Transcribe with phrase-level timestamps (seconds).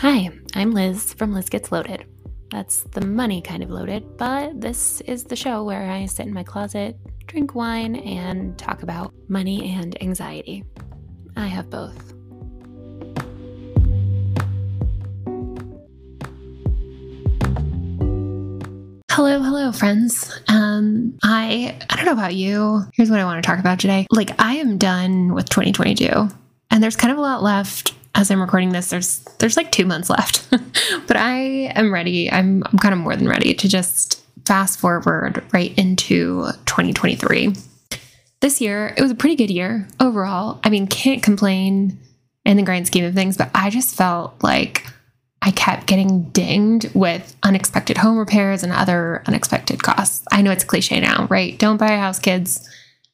[0.00, 2.06] Hi, I'm Liz from Liz Gets Loaded.
[2.50, 6.32] That's the money kind of loaded, but this is the show where I sit in
[6.32, 10.64] my closet, drink wine, and talk about money and anxiety.
[11.36, 12.14] I have both.
[19.10, 20.40] Hello, hello, friends.
[20.48, 22.84] Um, I I don't know about you.
[22.94, 24.06] Here's what I want to talk about today.
[24.10, 26.26] Like, I am done with 2022,
[26.70, 27.92] and there's kind of a lot left.
[28.14, 30.48] As I'm recording this, there's there's like two months left,
[31.06, 32.30] but I am ready.
[32.30, 37.54] I'm I'm kind of more than ready to just fast forward right into 2023.
[38.40, 40.60] This year, it was a pretty good year overall.
[40.64, 41.98] I mean, can't complain
[42.44, 44.86] in the grand scheme of things, but I just felt like
[45.42, 50.24] I kept getting dinged with unexpected home repairs and other unexpected costs.
[50.30, 51.58] I know it's cliche now, right?
[51.58, 52.68] Don't buy a house, kids.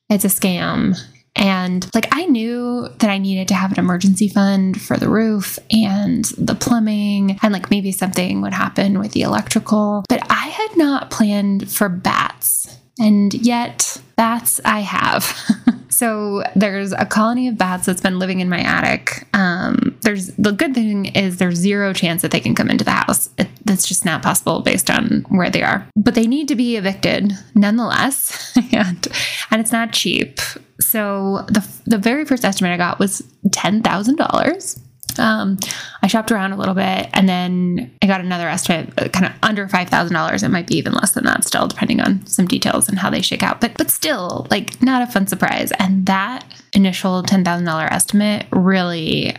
[0.08, 0.96] It's a scam.
[1.36, 5.58] And like I knew that I needed to have an emergency fund for the roof
[5.70, 10.76] and the plumbing, and like maybe something would happen with the electrical, but I had
[10.76, 12.78] not planned for bats.
[12.98, 15.38] And yet, bats I have.
[15.90, 19.26] so there's a colony of bats that's been living in my attic.
[19.34, 22.92] Um, there's the good thing is there's zero chance that they can come into the
[22.92, 23.28] house.
[23.36, 25.86] It, that's just not possible based on where they are.
[25.96, 29.06] But they need to be evicted nonetheless, and
[29.50, 30.40] and it's not cheap.
[30.80, 33.22] So the the very first estimate I got was
[33.52, 34.80] ten thousand dollars.
[35.18, 35.58] Um,
[36.02, 39.32] I shopped around a little bit and then I got another estimate, uh, kind of
[39.42, 40.42] under five thousand dollars.
[40.42, 43.22] It might be even less than that, still, depending on some details and how they
[43.22, 43.60] shake out.
[43.60, 45.72] But but still, like not a fun surprise.
[45.78, 49.36] And that initial ten thousand dollar estimate really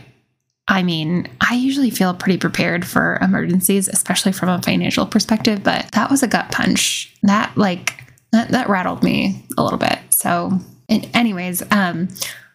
[0.68, 5.90] I mean, I usually feel pretty prepared for emergencies, especially from a financial perspective, but
[5.92, 7.14] that was a gut punch.
[7.22, 7.94] That like
[8.32, 9.98] that, that rattled me a little bit.
[10.10, 12.08] So, anyways, um,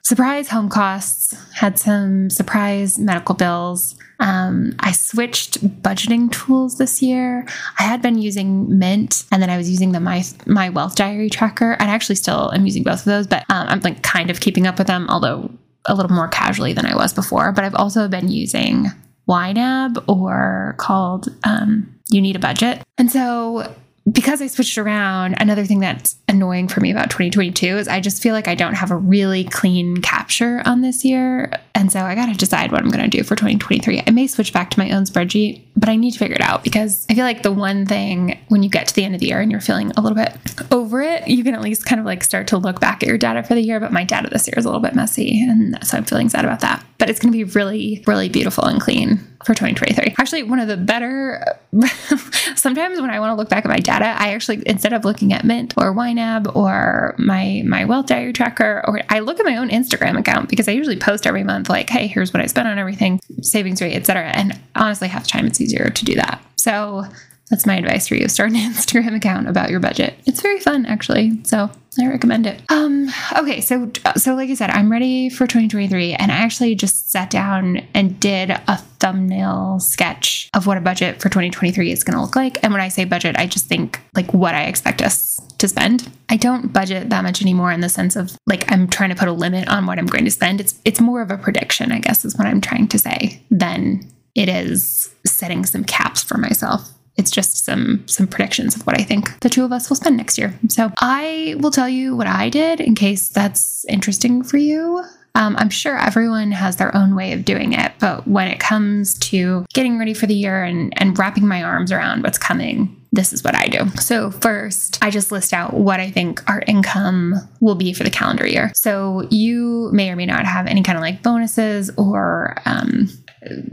[0.03, 3.95] surprise home costs, had some surprise medical bills.
[4.19, 7.47] Um, I switched budgeting tools this year.
[7.79, 11.31] I had been using Mint, and then I was using the my my Wealth Diary
[11.31, 13.25] tracker, and I actually still am using both of those.
[13.25, 15.49] But um, I'm like kind of keeping up with them, although
[15.85, 17.51] a little more casually than I was before.
[17.51, 18.87] But I've also been using
[19.27, 23.73] YNAB or called um, You Need a Budget, and so
[24.11, 28.21] because I switched around, another thing that's annoying for me about 2022 is I just
[28.21, 31.51] feel like I don't have a really clean capture on this year.
[31.73, 34.03] And so I got to decide what I'm going to do for 2023.
[34.05, 36.63] I may switch back to my own spreadsheet, but I need to figure it out
[36.65, 39.27] because I feel like the one thing when you get to the end of the
[39.27, 40.35] year and you're feeling a little bit
[40.71, 43.17] over it, you can at least kind of like start to look back at your
[43.17, 43.79] data for the year.
[43.79, 45.41] But my data this year is a little bit messy.
[45.41, 46.85] And so I'm feeling sad about that.
[47.03, 50.15] But it's going to be really, really beautiful and clean for 2023.
[50.17, 51.43] Actually, one of the better,
[52.55, 55.33] sometimes when I want to look back at my data, I actually, instead of looking
[55.33, 59.57] at Mint or YNAB or my, my wealth diary tracker, or I look at my
[59.57, 62.69] own Instagram account because I usually post every month, like, hey, here's what I spent
[62.69, 64.27] on everything, savings rate, etc.
[64.27, 66.41] And honestly, half the time it's easier to do that.
[66.55, 67.03] So
[67.49, 68.27] that's my advice for you.
[68.27, 70.15] Start an Instagram account about your budget.
[70.25, 71.43] It's very fun, actually.
[71.43, 71.69] So
[72.01, 72.61] I recommend it.
[72.69, 77.11] Um, okay, so so like I said, I'm ready for 2023, and I actually just
[77.11, 82.15] sat down and did a thumbnail sketch of what a budget for 2023 is going
[82.15, 82.63] to look like.
[82.63, 86.09] And when I say budget, I just think like what I expect us to spend.
[86.29, 89.27] I don't budget that much anymore in the sense of like I'm trying to put
[89.27, 90.59] a limit on what I'm going to spend.
[90.59, 94.09] It's it's more of a prediction, I guess, is what I'm trying to say, than
[94.33, 99.03] it is setting some caps for myself it's just some some predictions of what I
[99.03, 100.57] think the two of us will spend next year.
[100.69, 105.03] So I will tell you what I did in case that's interesting for you.
[105.35, 109.17] Um, I'm sure everyone has their own way of doing it, but when it comes
[109.19, 113.33] to getting ready for the year and, and wrapping my arms around what's coming, this
[113.33, 113.87] is what I do.
[113.99, 118.11] So, first, I just list out what I think our income will be for the
[118.11, 118.71] calendar year.
[118.75, 123.07] So, you may or may not have any kind of like bonuses or um,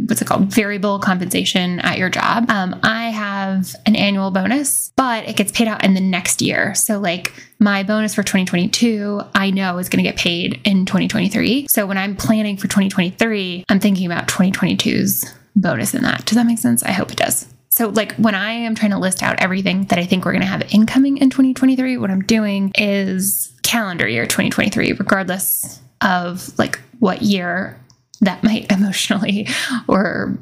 [0.06, 0.52] what's it called?
[0.52, 2.50] Variable compensation at your job.
[2.50, 6.74] Um, i have an annual bonus but it gets paid out in the next year.
[6.74, 11.66] So like my bonus for 2022 i know is going to get paid in 2023
[11.68, 16.24] so when i'm planning for 2023 i'm thinking about 2022's bonus in that.
[16.26, 16.82] Does that make sense?
[16.82, 17.46] I hope it does.
[17.68, 20.42] So, like when I am trying to list out everything that I think we're going
[20.42, 26.80] to have incoming in 2023, what I'm doing is calendar year 2023, regardless of like
[26.98, 27.78] what year
[28.20, 29.48] that might emotionally
[29.88, 30.38] or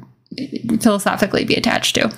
[0.81, 2.11] philosophically be attached to.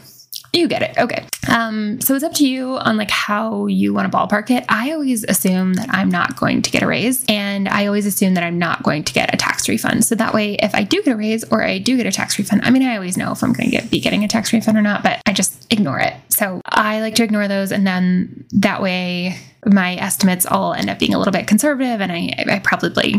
[0.53, 0.97] You get it.
[0.97, 1.25] Okay.
[1.49, 4.65] Um, so it's up to you on like how you want to ballpark it.
[4.67, 8.33] I always assume that I'm not going to get a raise and I always assume
[8.33, 10.03] that I'm not going to get a tax refund.
[10.03, 12.37] So that way, if I do get a raise or I do get a tax
[12.37, 14.77] refund, I mean, I always know if I'm going to be getting a tax refund
[14.77, 16.13] or not, but I just ignore it.
[16.27, 17.71] So I like to ignore those.
[17.71, 22.11] And then that way my estimates all end up being a little bit conservative and
[22.11, 23.15] I, I probably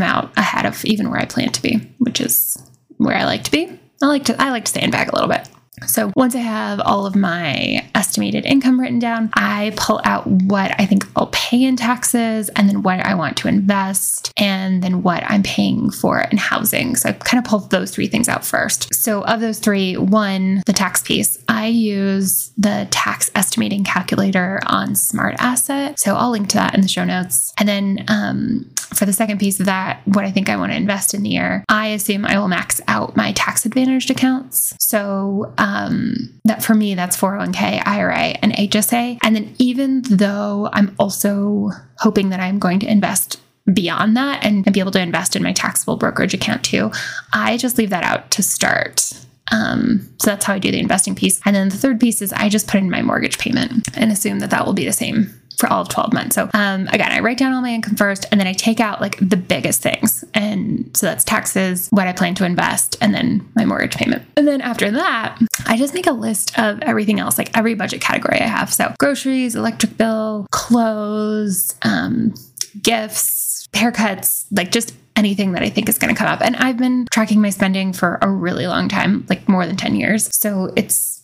[0.00, 2.56] come out ahead of even where I plan to be, which is
[2.96, 3.78] where I like to be.
[4.02, 5.48] I like to I like to sandbag a little bit.
[5.86, 10.78] So once I have all of my estimated income written down, I pull out what
[10.78, 15.02] I think I'll pay in taxes and then what I want to invest and then
[15.02, 16.96] what I'm paying for in housing.
[16.96, 18.94] So I kind of pull those three things out first.
[18.94, 24.94] So of those three, one, the tax piece, I use the tax estimating calculator on
[24.94, 26.00] Smart Asset.
[26.00, 27.52] So I'll link to that in the show notes.
[27.58, 30.76] And then um, for the second piece of that, what I think I want to
[30.76, 34.72] invest in the year, I assume I will max out my tax advantaged accounts.
[34.80, 39.18] So um, that for me, that's 401k, IRA, and HSA.
[39.22, 43.38] And then even though I'm also hoping that I'm going to invest
[43.70, 46.90] beyond that and, and be able to invest in my taxable brokerage account too,
[47.34, 49.12] I just leave that out to start.
[49.50, 51.40] Um, so that's how I do the investing piece.
[51.44, 54.40] And then the third piece is I just put in my mortgage payment and assume
[54.40, 56.34] that that will be the same for all of 12 months.
[56.34, 59.00] So um, again, I write down all my income first and then I take out
[59.00, 60.24] like the biggest things.
[60.32, 64.22] And so that's taxes, what I plan to invest, and then my mortgage payment.
[64.36, 68.00] And then after that, I just make a list of everything else, like every budget
[68.00, 68.72] category I have.
[68.72, 72.34] So groceries, electric bill, clothes, um,
[72.82, 76.40] gifts, haircuts, like just anything that I think is going to come up.
[76.40, 79.94] And I've been tracking my spending for a really long time, like more than 10
[79.94, 80.34] years.
[80.34, 81.20] So it's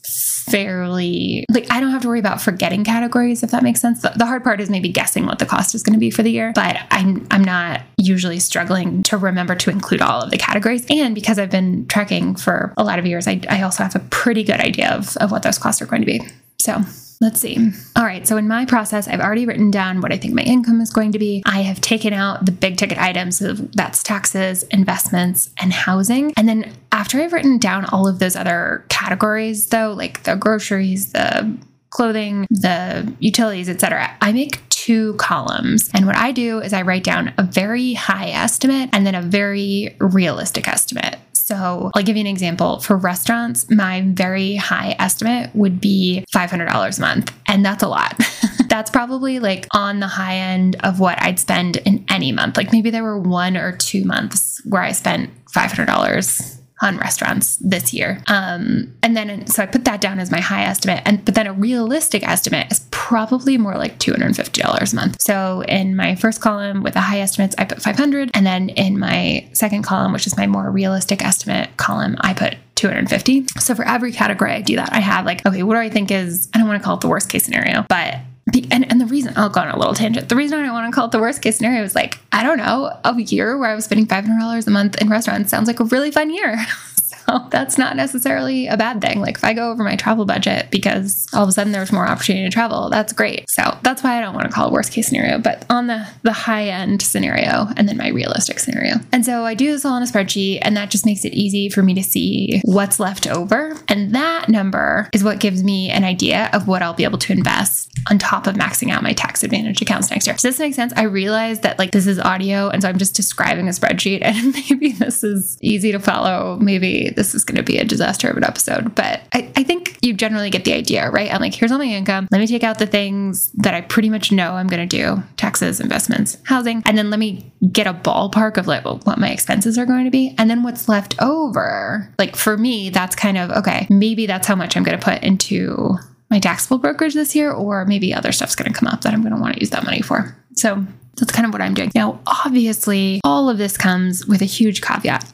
[0.48, 4.02] fairly like I don't have to worry about forgetting categories if that makes sense.
[4.02, 6.30] The, hard part is maybe guessing what the cost is going to be for the
[6.30, 10.86] year, but I'm I'm not usually struggling to remember to include all of the categories.
[10.88, 14.00] And because I've been tracking for a lot of years, I, I also have a
[14.10, 16.20] pretty good idea of, of what those costs are going to be.
[16.58, 16.80] So
[17.20, 17.72] Let's see.
[17.96, 18.26] All right.
[18.26, 21.12] So in my process, I've already written down what I think my income is going
[21.12, 21.42] to be.
[21.46, 26.34] I have taken out the big ticket items of that's taxes, investments, and housing.
[26.36, 31.12] And then after I've written down all of those other categories, though, like the groceries,
[31.12, 31.56] the
[31.88, 35.90] clothing, the utilities, etc., I make two columns.
[35.94, 39.22] And what I do is I write down a very high estimate and then a
[39.22, 41.16] very realistic estimate.
[41.46, 42.80] So I'll give you an example.
[42.80, 47.32] For restaurants, my very high estimate would be $500 a month.
[47.46, 48.20] And that's a lot.
[48.68, 52.56] that's probably like on the high end of what I'd spend in any month.
[52.56, 57.94] Like maybe there were one or two months where I spent $500 on restaurants this
[57.94, 58.22] year.
[58.26, 61.02] Um, and then so I put that down as my high estimate.
[61.06, 65.22] And but then a realistic estimate is probably more like $250 a month.
[65.22, 68.30] So in my first column with the high estimates, I put 500.
[68.34, 72.56] And then in my second column, which is my more realistic estimate column, I put
[72.74, 73.46] 250.
[73.58, 76.10] So for every category I do that, I have like, okay, what do I think
[76.10, 78.16] is, I don't want to call it the worst case scenario, but
[78.54, 80.28] and, and the reason I'll go on a little tangent.
[80.28, 82.42] The reason I don't want to call it the worst case scenario is like, I
[82.44, 85.80] don't know, a year where I was spending $500 a month in restaurants sounds like
[85.80, 86.64] a really fun year.
[87.26, 89.20] So that's not necessarily a bad thing.
[89.20, 92.06] Like if I go over my travel budget because all of a sudden there's more
[92.06, 93.48] opportunity to travel, that's great.
[93.50, 96.06] So that's why I don't want to call it worst case scenario, but on the
[96.22, 98.96] the high end scenario and then my realistic scenario.
[99.12, 101.68] And so I do this all on a spreadsheet and that just makes it easy
[101.68, 103.76] for me to see what's left over.
[103.88, 107.32] And that number is what gives me an idea of what I'll be able to
[107.32, 110.34] invest on top of maxing out my tax advantage accounts next year.
[110.34, 110.92] Does this make sense?
[110.96, 114.52] I realize that like this is audio and so I'm just describing a spreadsheet and
[114.52, 116.58] maybe this is easy to follow.
[116.60, 119.98] Maybe this is going to be a disaster of an episode, but I, I think
[120.02, 121.32] you generally get the idea, right?
[121.32, 122.28] I'm like, here's all my income.
[122.30, 125.22] Let me take out the things that I pretty much know I'm going to do
[125.36, 129.78] taxes, investments, housing, and then let me get a ballpark of like what my expenses
[129.78, 130.34] are going to be.
[130.38, 134.54] And then what's left over, like for me, that's kind of okay, maybe that's how
[134.54, 135.96] much I'm going to put into
[136.30, 139.22] my taxable brokerage this year, or maybe other stuff's going to come up that I'm
[139.22, 140.36] going to want to use that money for.
[140.54, 140.84] So
[141.16, 141.90] that's kind of what I'm doing.
[141.94, 145.30] Now, obviously, all of this comes with a huge caveat.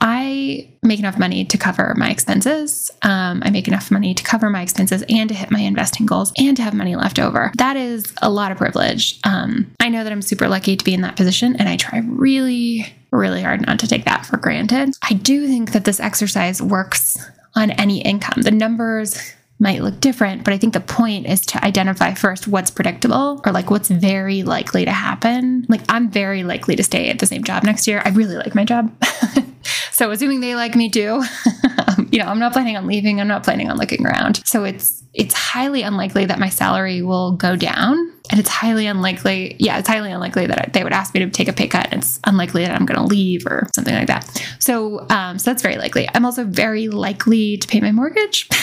[0.82, 2.90] Make enough money to cover my expenses.
[3.02, 6.32] Um, I make enough money to cover my expenses and to hit my investing goals
[6.36, 7.52] and to have money left over.
[7.58, 9.20] That is a lot of privilege.
[9.24, 12.02] Um, I know that I'm super lucky to be in that position, and I try
[12.04, 14.96] really, really hard not to take that for granted.
[15.02, 17.16] I do think that this exercise works
[17.54, 18.42] on any income.
[18.42, 22.70] The numbers might look different, but I think the point is to identify first what's
[22.70, 25.64] predictable or like what's very likely to happen.
[25.68, 28.02] Like I'm very likely to stay at the same job next year.
[28.04, 28.92] I really like my job.
[30.02, 31.22] so assuming they like me too,
[32.10, 33.20] you know, I'm not planning on leaving.
[33.20, 34.44] I'm not planning on looking around.
[34.44, 37.96] So it's it's highly unlikely that my salary will go down.
[38.32, 41.46] And it's highly unlikely yeah it's highly unlikely that they would ask me to take
[41.46, 41.92] a pay cut.
[41.92, 44.24] It's unlikely that i'm going to leave or something like that.
[44.58, 46.08] So um, so that's very likely.
[46.12, 48.48] I'm also very likely to pay my mortgage.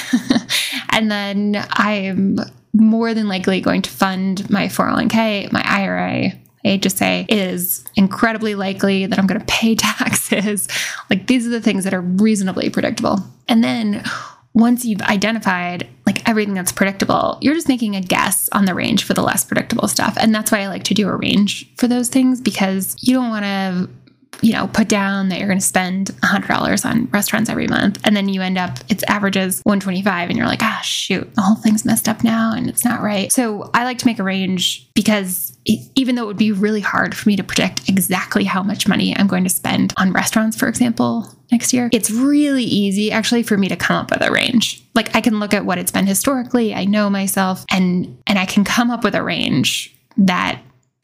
[0.91, 2.37] And then i'm
[2.73, 6.33] more than likely going to fund my 401k my ira
[6.65, 10.67] HSA is incredibly likely that I'm going to pay taxes.
[11.09, 13.19] like these are the things that are reasonably predictable.
[13.47, 14.03] And then
[14.53, 19.03] once you've identified like everything that's predictable, you're just making a guess on the range
[19.03, 20.17] for the less predictable stuff.
[20.19, 23.29] And that's why I like to do a range for those things because you don't
[23.29, 23.89] want to
[24.41, 27.99] you know, put down that you're going to spend $100 on restaurants every month.
[28.03, 31.55] And then you end up, it's averages 125 and you're like, ah, shoot, the whole
[31.55, 33.31] thing's messed up now and it's not right.
[33.31, 37.15] So I like to make a range because even though it would be really hard
[37.15, 40.67] for me to predict exactly how much money I'm going to spend on restaurants, for
[40.67, 44.83] example, next year, it's really easy actually for me to come up with a range.
[44.95, 48.45] Like I can look at what it's been historically, I know myself, and and I
[48.45, 50.61] can come up with a range that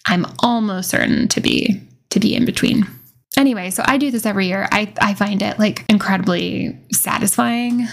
[0.08, 2.88] I'm almost certain to be to be in between.
[3.38, 4.68] Anyway, so I do this every year.
[4.72, 7.88] I, I find it like incredibly satisfying.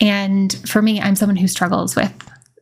[0.00, 2.12] And for me, I'm someone who struggles with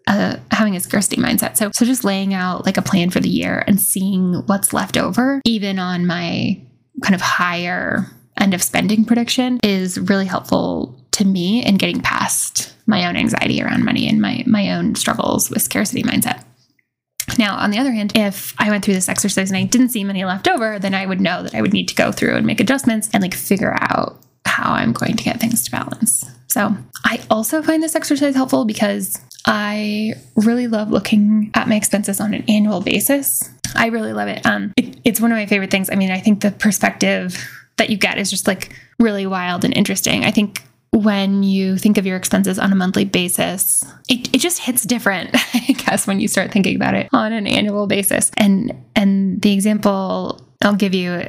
[0.06, 1.56] uh, having a scarcity mindset.
[1.56, 4.96] So, so just laying out like a plan for the year and seeing what's left
[4.96, 6.60] over, even on my
[7.02, 8.06] kind of higher
[8.40, 13.62] end of spending prediction, is really helpful to me in getting past my own anxiety
[13.62, 16.42] around money and my my own struggles with scarcity mindset.
[17.38, 20.04] Now, on the other hand, if I went through this exercise and I didn't see
[20.04, 22.44] money left over, then I would know that I would need to go through and
[22.46, 26.28] make adjustments and like figure out how I'm going to get things to balance.
[26.48, 32.20] So, I also find this exercise helpful because I really love looking at my expenses
[32.20, 33.48] on an annual basis.
[33.74, 34.44] I really love it.
[34.44, 35.88] Um, it, it's one of my favorite things.
[35.90, 37.38] I mean, I think the perspective
[37.76, 40.24] that you get is just like really wild and interesting.
[40.24, 44.60] I think when you think of your expenses on a monthly basis, it, it just
[44.60, 48.30] hits different, I guess, when you start thinking about it on an annual basis.
[48.36, 51.24] And and the example I'll give you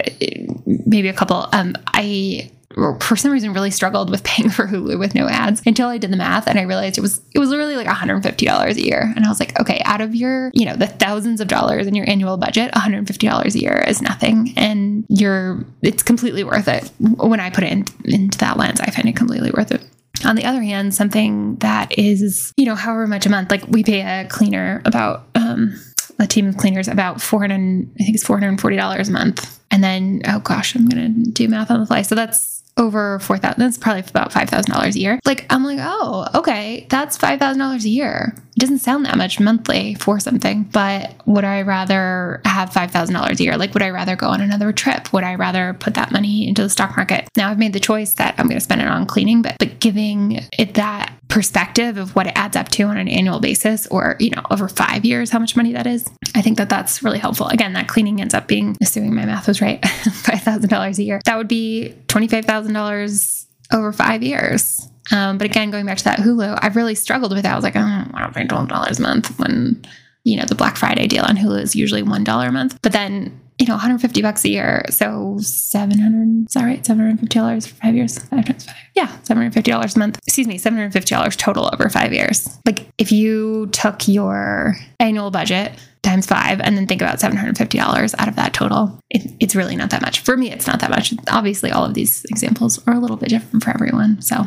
[0.66, 1.48] maybe a couple.
[1.54, 5.88] Um, I for some reason really struggled with paying for Hulu with no ads until
[5.88, 8.82] I did the math and I realized it was it was literally like $150 a
[8.82, 9.12] year.
[9.16, 11.96] And I was like, okay, out of your, you know, the thousands of dollars in
[11.96, 14.54] your annual budget, $150 a year is nothing.
[14.56, 16.92] And you're it's completely worth it.
[17.00, 19.84] When I put it in, into that lens, I find it completely worth it.
[20.26, 23.84] On the other hand, something that is, you know, however much a month, like we
[23.84, 25.80] pay a cleaner about um
[26.22, 29.60] a team of cleaners about 400 I think it's $440 a month.
[29.72, 32.02] And then oh gosh, I'm to do math on the fly.
[32.02, 35.20] So that's over 4000 that's probably about $5000 a year.
[35.26, 38.34] Like i'm like oh okay that's $5000 a year.
[38.56, 43.44] It doesn't sound that much monthly for something but would i rather have $5000 a
[43.44, 43.58] year?
[43.58, 45.12] Like would i rather go on another trip?
[45.14, 47.28] Would i rather put that money into the stock market?
[47.36, 49.80] Now i've made the choice that i'm going to spend it on cleaning but but
[49.80, 54.16] giving it that perspective of what it adds up to on an annual basis or
[54.20, 56.10] you know over five years how much money that is.
[56.36, 57.48] I think that that's really helpful.
[57.48, 61.22] Again that cleaning ends up being assuming my math was right $5000 a year.
[61.26, 64.90] That would be $25000 over five years.
[65.12, 67.54] Um, but again going back to that hulu i've really struggled with that.
[67.54, 69.84] I was like oh, i don't pay $12 a month when
[70.24, 73.40] you know the black friday deal on hulu is usually $1 a month but then
[73.60, 74.86] you know, 150 bucks a year.
[74.90, 76.82] So 700, is that right?
[76.82, 78.18] $750 for five years?
[78.18, 78.76] Five times five.
[78.96, 80.18] Yeah, $750 a month.
[80.26, 82.58] Excuse me, $750 total over five years.
[82.66, 85.74] Like if you took your annual budget
[86.04, 89.90] times five and then think about $750 out of that total, it, it's really not
[89.90, 90.22] that much.
[90.22, 91.14] For me, it's not that much.
[91.30, 94.22] Obviously, all of these examples are a little bit different for everyone.
[94.22, 94.46] So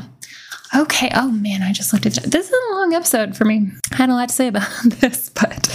[0.74, 1.10] Okay.
[1.14, 2.24] Oh man, I just looked at this.
[2.24, 3.68] This is a long episode for me.
[3.92, 5.68] I had a lot to say about this, but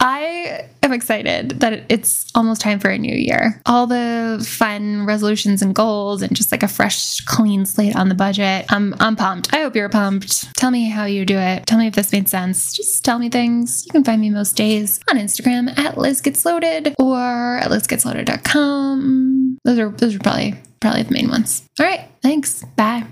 [0.00, 3.62] I am excited that it's almost time for a new year.
[3.64, 8.14] All the fun resolutions and goals and just like a fresh, clean slate on the
[8.14, 8.66] budget.
[8.68, 9.54] I'm, I'm pumped.
[9.54, 10.54] I hope you're pumped.
[10.58, 11.64] Tell me how you do it.
[11.66, 12.74] Tell me if this made sense.
[12.74, 13.86] Just tell me things.
[13.86, 19.58] You can find me most days on Instagram at Liz Gets Loaded or at lizgetsloaded.com.
[19.64, 21.62] Those are those are probably probably the main ones.
[21.80, 22.10] All right.
[22.22, 22.62] Thanks.
[22.76, 23.06] Bye.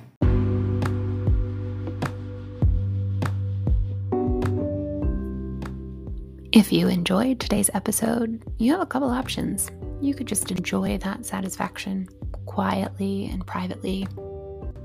[6.52, 9.71] If you enjoyed today's episode, you have a couple options.
[10.02, 12.11] You could just enjoy that satisfaction
[12.44, 14.06] quietly and privately,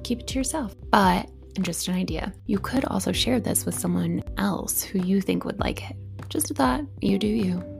[0.06, 0.74] keep it to yourself.
[0.92, 5.44] But, just an idea, you could also share this with someone else who you think
[5.44, 5.98] would like it.
[6.30, 7.77] Just a thought, you do you.